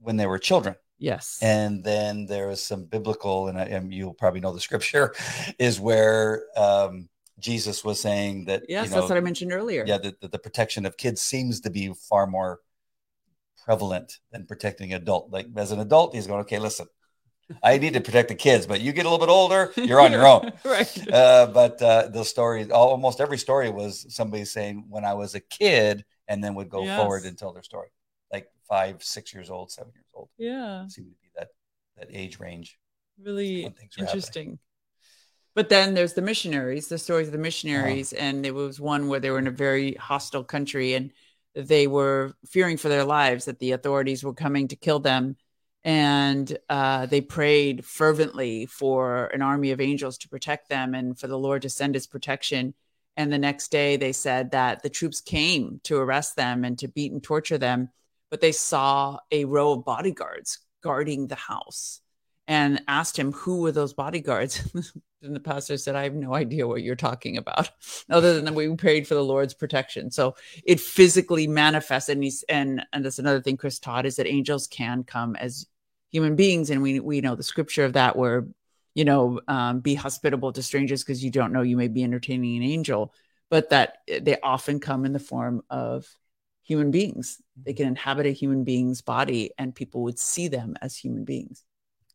[0.00, 4.14] when they were children yes and then there is some biblical, and, I, and you'll
[4.14, 5.14] probably know the scripture,
[5.58, 7.08] is where um,
[7.38, 10.32] Jesus was saying that, yes you know, that's what i mentioned earlier yeah, that that
[10.32, 12.60] the protection of kids seems to be far more
[13.64, 15.30] prevalent than protecting adult.
[15.30, 16.86] Like as an adult, he's going, okay, listen,
[17.62, 20.12] I need to protect the kids, but you get a little bit older, you're on
[20.12, 20.52] your own.
[20.64, 25.34] right Uh, but uh, the story, almost every story was somebody saying, when I was
[25.34, 26.96] a kid, and then would go Yes.
[26.96, 27.88] forward and tell their story,
[28.32, 31.48] like five, six years old, seven years old yeah seemed to be that
[31.96, 32.78] that age range.
[33.22, 33.88] really happening.
[33.98, 34.58] interesting.
[35.54, 39.18] But then there's the missionaries, the stories of the missionaries, and there was one where
[39.18, 41.10] they were in a very hostile country and
[41.54, 45.36] they were fearing for their lives that the authorities were coming to kill them.
[45.82, 51.26] And uh, they prayed fervently for an army of angels to protect them and for
[51.26, 52.74] the Lord to send his protection.
[53.16, 56.86] And the next day, they said that the troops came to arrest them and to
[56.86, 57.88] beat and torture them,
[58.30, 62.00] but they saw a row of bodyguards guarding the house
[62.46, 64.62] and asked him who were those bodyguards?
[65.20, 67.70] And the pastor said i have no idea what you're talking about
[68.10, 70.12] other than that we prayed for the lord's protection.
[70.12, 74.28] So it physically manifests and he's and and that's another thing chris taught is that
[74.28, 75.66] angels can come as
[76.10, 78.46] human beings and we we know the scripture of that where
[78.94, 82.56] you know um, be hospitable to strangers because you don't know you may be entertaining
[82.56, 83.12] an angel
[83.50, 86.06] but that they often come in the form of
[86.62, 90.96] human beings they can inhabit a human being's body and people would see them as
[90.96, 91.64] human beings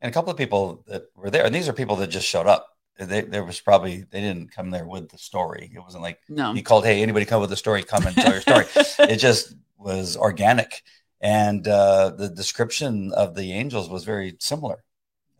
[0.01, 2.47] And a couple of people that were there, and these are people that just showed
[2.47, 2.67] up.
[2.99, 5.71] They, there was probably they didn't come there with the story.
[5.73, 7.83] It wasn't like no he called, "Hey, anybody come with a story?
[7.83, 8.65] Come and tell your story."
[8.99, 10.83] it just was organic,
[11.21, 14.83] and uh, the description of the angels was very similar.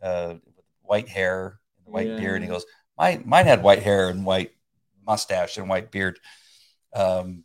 [0.02, 0.36] Uh,
[0.82, 2.64] white hair, white beard, and he goes,
[2.98, 4.52] "Mine, mine had white hair and white
[5.06, 6.18] mustache and white beard."
[6.94, 7.44] Um,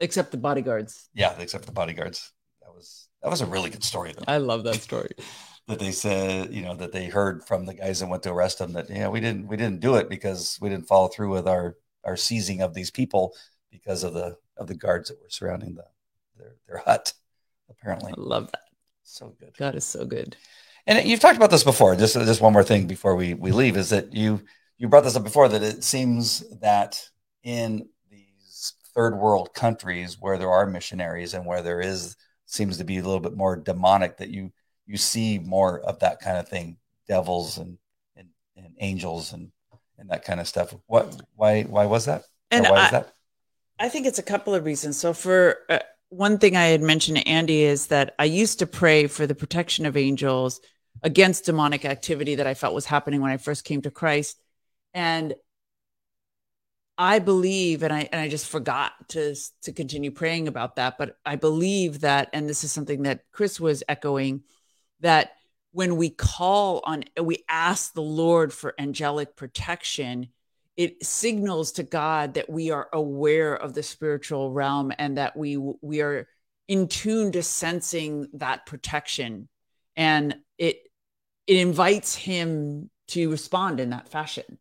[0.00, 2.32] except the bodyguards yeah, except the bodyguards.
[2.62, 4.24] That was that was a really good story though.
[4.28, 5.10] i love that story
[5.68, 8.58] that they said, you know, that they heard from the guys that went to arrest
[8.58, 11.48] them that yeah, we didn't we didn't do it because we didn't follow through with
[11.48, 13.34] our our seizing of these people
[13.70, 15.84] because of the of the guards that were surrounding the
[16.36, 17.12] their their hut.
[17.68, 18.60] Apparently, i love that
[19.02, 19.56] so good.
[19.58, 20.36] god is so good
[20.86, 21.96] And you've talked about this before.
[21.96, 24.42] Just just one more thing before we we leave is that you
[24.78, 27.08] you brought this up before that it seems that
[27.42, 27.88] in
[28.96, 33.02] third world countries where there are missionaries and where there is seems to be a
[33.02, 34.50] little bit more demonic that you
[34.86, 37.78] you see more of that kind of thing devils and
[38.16, 39.52] and, and angels and
[39.98, 40.74] and that kind of stuff.
[40.86, 42.22] What why why was that?
[42.22, 43.12] Or and why I, is that?
[43.78, 44.98] I think it's a couple of reasons.
[44.98, 45.78] So for uh,
[46.08, 49.34] one thing i had mentioned to andy is that i used to pray for the
[49.34, 50.60] protection of angels
[51.02, 54.40] against demonic activity that i felt was happening when i first came to christ.
[54.94, 55.34] And
[56.98, 61.18] I believe, and I and I just forgot to to continue praying about that, but
[61.26, 64.42] I believe that, and this is something that Chris was echoing,
[65.00, 65.32] that
[65.72, 70.28] when we call on, we ask the Lord for angelic protection,
[70.76, 75.58] it signals to God that we are aware of the spiritual realm and that we
[75.58, 76.26] we are
[76.66, 79.48] in tune to sensing that protection,
[79.96, 80.78] and it
[81.46, 84.58] it invites Him to respond in that fashion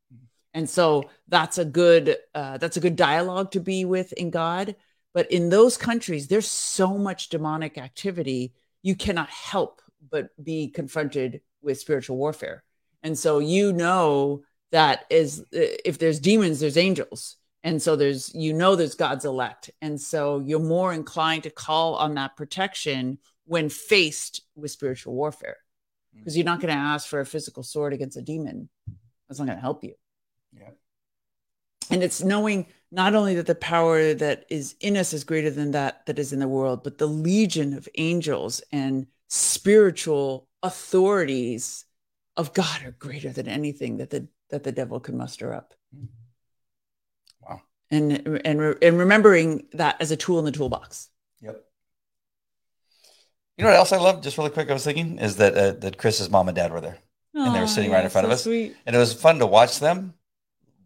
[0.55, 4.75] and so that's a good uh, that's a good dialogue to be with in god
[5.13, 11.41] but in those countries there's so much demonic activity you cannot help but be confronted
[11.61, 12.63] with spiritual warfare
[13.03, 17.37] And so you know that is if there's demons, there's angels.
[17.63, 19.71] And so there's you know there's God's elect.
[19.81, 25.57] And so you're more inclined to call on that protection when faced with spiritual warfare.
[26.15, 28.69] Because you're not going to ask for a physical sword against a demon.
[29.27, 29.95] That's not going to help you.
[30.57, 30.69] Yeah.
[31.89, 35.71] And it's knowing not only that the power that is in us is greater than
[35.71, 41.85] that that is in the world, but the legion of angels and spiritual authorities
[42.37, 45.73] of God are greater than anything that the that the devil can muster up.
[47.41, 47.61] Wow.
[47.91, 51.09] And and and remembering that as a tool in the toolbox.
[51.41, 51.63] Yep.
[53.57, 54.21] You know what else I love?
[54.21, 56.81] Just really quick, I was thinking is that uh, that Chris's mom and dad were
[56.81, 56.99] there,
[57.33, 58.75] and they were sitting right in front so of us, sweet.
[58.85, 60.13] and it was fun to watch them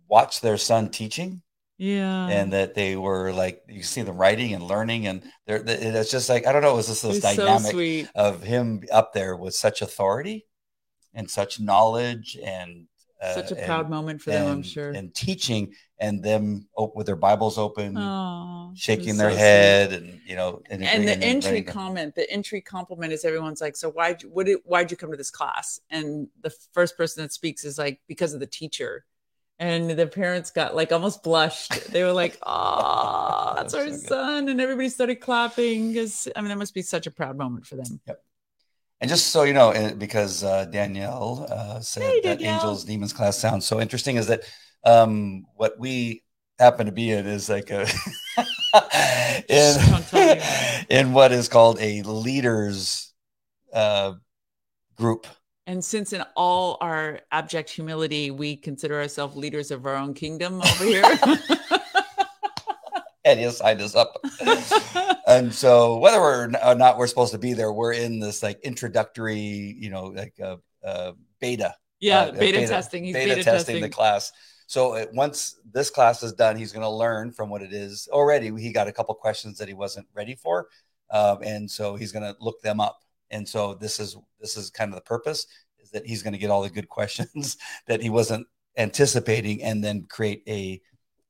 [0.10, 1.42] watch their son teaching.
[1.78, 6.12] Yeah, and that they were like you see them writing and learning, and they're it's
[6.12, 9.38] just like I don't know, it was just this dynamic so of him up there
[9.38, 10.46] with such authority
[11.14, 12.88] and such knowledge and
[13.22, 14.92] uh, such a proud and, moment for them, and, I'm sure.
[14.92, 20.02] And teaching and them op- with their Bibles open, oh, shaking their so head, sweet.
[20.02, 23.90] and you know, and, and the entry comment, the entry compliment is everyone's like, "So
[23.90, 24.16] why?
[24.30, 24.46] What?
[24.46, 28.00] Did, why'd you come to this class?" And the first person that speaks is like,
[28.08, 29.06] "Because of the teacher."
[29.60, 31.92] And the parents got like almost blushed.
[31.92, 36.50] They were like, "Oh, that's, our so son!" And everybody started clapping because I mean,
[36.50, 38.00] that must be such a proud moment for them.
[38.08, 38.24] Yep.
[39.02, 43.38] And just so you know, because uh, Danielle uh, said hey, that Angels Demons class
[43.38, 44.44] sounds so interesting, is that
[44.86, 46.24] um, what we
[46.58, 47.88] happen to be in is like a
[49.50, 53.14] in, in what is called a leaders
[53.74, 54.14] uh,
[54.96, 55.28] group.
[55.70, 60.64] And since in all our abject humility, we consider ourselves leaders of our own kingdom
[60.64, 61.04] over here.
[63.24, 64.20] and he signed us up.
[65.28, 69.38] and so whether we're not we're supposed to be there, we're in this like introductory,
[69.38, 71.76] you know, like a, a beta.
[72.00, 73.04] Yeah, uh, beta, beta, testing.
[73.04, 74.32] He's beta, beta testing, testing the class.
[74.66, 78.10] So it, once this class is done, he's going to learn from what it is.
[78.12, 80.70] Already, he got a couple questions that he wasn't ready for,
[81.12, 83.04] um, and so he's going to look them up.
[83.32, 85.46] And so this is this is kind of the purpose
[85.80, 87.58] is that he's going to get all the good questions
[87.88, 90.82] that he wasn't anticipating, and then create a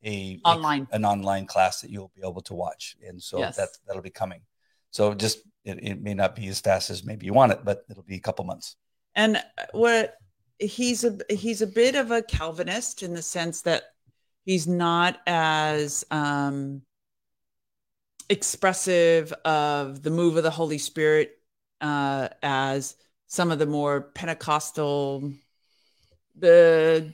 [0.03, 3.57] a online a, an online class that you'll be able to watch, and so yes.
[3.57, 4.41] that that'll be coming.
[4.91, 7.83] So just it, it, may not be as fast as maybe you want it, but
[7.89, 8.75] it'll be a couple months.
[9.15, 10.15] And uh, what
[10.57, 13.83] he's a he's a bit of a Calvinist in the sense that
[14.45, 16.81] he's not as um,
[18.29, 21.38] expressive of the move of the Holy Spirit
[21.81, 22.95] uh, as
[23.27, 25.31] some of the more Pentecostal
[26.35, 27.13] the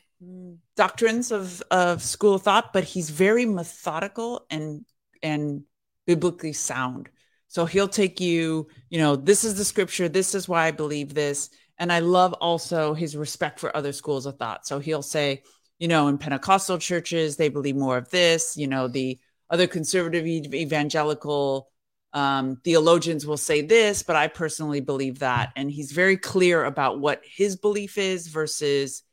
[0.75, 4.85] doctrines of of school of thought, but he's very methodical and
[5.23, 5.63] and
[6.05, 7.09] biblically sound.
[7.47, 11.13] So he'll take you, you know, this is the scripture, this is why I believe
[11.13, 11.49] this.
[11.77, 14.65] And I love also his respect for other schools of thought.
[14.67, 15.43] So he'll say,
[15.79, 20.25] you know, in Pentecostal churches, they believe more of this, you know, the other conservative
[20.25, 21.69] evangelical
[22.15, 25.51] um, theologians will say this, but I personally believe that.
[25.57, 29.03] And he's very clear about what his belief is versus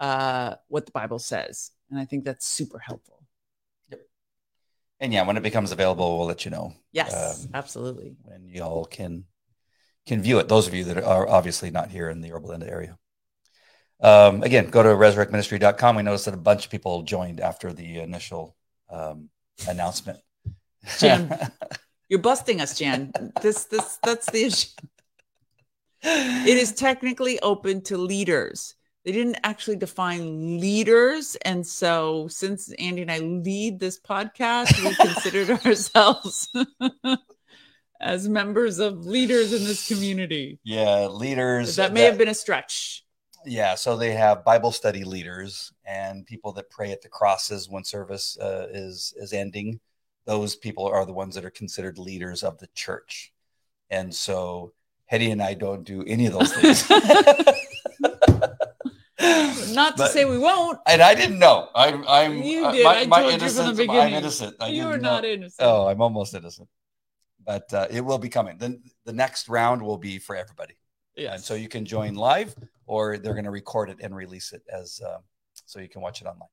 [0.00, 1.70] uh, what the Bible says.
[1.90, 3.22] And I think that's super helpful.
[3.90, 4.00] Yep.
[5.00, 6.72] And yeah, when it becomes available, we'll let you know.
[6.90, 8.16] Yes, um, absolutely.
[8.22, 9.24] When y'all can
[10.06, 10.48] can view it.
[10.48, 12.96] Those of you that are obviously not here in the Yorba Linda area.
[14.00, 15.96] Um, again, go to resurrectministry.com.
[15.96, 18.56] We noticed that a bunch of people joined after the initial
[18.88, 19.28] um,
[19.68, 20.20] announcement.
[20.98, 21.28] Jan,
[22.08, 23.12] you're busting us, Jan.
[23.42, 24.68] This, this, that's the issue.
[26.02, 28.74] It is technically open to leaders
[29.08, 31.34] they didn't actually define leaders.
[31.42, 36.46] And so, since Andy and I lead this podcast, we considered ourselves
[38.02, 40.58] as members of leaders in this community.
[40.62, 41.76] Yeah, leaders.
[41.76, 43.02] That may that, have been a stretch.
[43.46, 47.84] Yeah, so they have Bible study leaders and people that pray at the crosses when
[47.84, 49.80] service uh, is is ending.
[50.28, 53.32] Those people are the ones that are considered leaders of the church.
[53.88, 54.74] And so
[55.06, 56.90] Hetty and I don't do any of those things.
[59.74, 60.80] Not to but, say we won't.
[60.86, 61.70] And I didn't know.
[61.74, 62.06] I'm.
[62.06, 62.42] I'm.
[62.42, 62.84] You uh, did.
[62.84, 64.02] Uh, my, I my told you from the beginning.
[64.02, 64.56] I'm innocent.
[64.60, 65.66] I you are not innocent.
[65.66, 66.68] Oh, I'm almost innocent.
[67.42, 68.58] But uh, it will be coming.
[68.58, 70.74] Then the next round will be for everybody.
[71.16, 71.32] Yeah.
[71.32, 72.54] And so you can join live,
[72.86, 75.22] or they're going to record it and release it as, um,
[75.64, 76.50] so you can watch it online.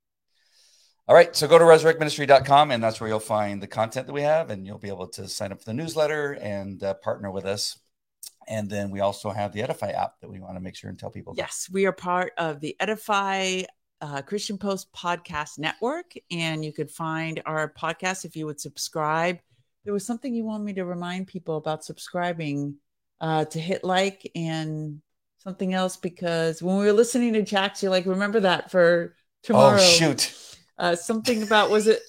[1.08, 4.24] All right, so go to resurrectministry.com and that's where you'll find the content that we
[4.24, 7.46] have, and you'll be able to sign up for the newsletter and uh, partner with
[7.46, 7.78] us
[8.48, 11.00] and then we also have the Edify app that we want to make sure and
[11.00, 11.34] tell people.
[11.34, 11.44] About.
[11.44, 13.64] Yes, we are part of the Edify
[14.02, 19.40] uh, Christian Post Podcast Network, and you could find our podcast if you would subscribe.
[19.84, 22.76] There was something you want me to remind people about subscribing
[23.22, 25.02] uh, to hit like and
[25.38, 29.78] something else because when we were listening to Jax, you're like, remember that for tomorrow.
[29.80, 30.55] Oh shoot!
[30.78, 32.02] Uh, something about was it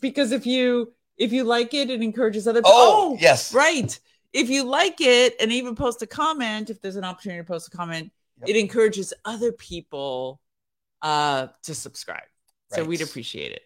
[0.00, 2.60] because if you if you like it, it encourages other.
[2.60, 2.72] People.
[2.74, 3.52] Oh, yes.
[3.54, 3.98] right.
[4.32, 7.68] If you like it and even post a comment, if there's an opportunity to post
[7.72, 8.50] a comment, Yep.
[8.50, 10.40] it encourages other people
[11.00, 12.28] uh to subscribe.
[12.70, 13.62] So we'd appreciate it.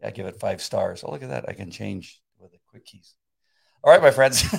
[0.00, 1.04] Yeah, give it five stars.
[1.04, 1.48] Oh, look at that!
[1.48, 3.14] I can change with the quick keys.
[3.84, 4.42] All right, my friends.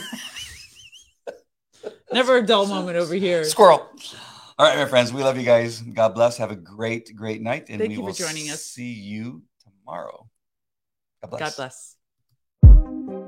[2.13, 3.43] Never a dull moment over here.
[3.43, 3.87] Squirrel.
[4.59, 5.81] All right, my friends, we love you guys.
[5.81, 6.37] God bless.
[6.37, 7.67] Have a great, great night.
[7.69, 8.63] And Thank we you will for joining us.
[8.63, 10.27] See you tomorrow.
[11.21, 11.55] God bless.
[11.55, 11.71] God
[12.63, 13.26] bless.